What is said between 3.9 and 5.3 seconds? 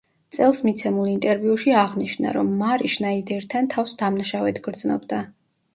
დამნაშავედ გრძნობდა.